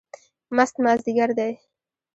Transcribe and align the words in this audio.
مست 0.55 0.75
مازدیګر 0.83 1.29
دی 1.37 1.51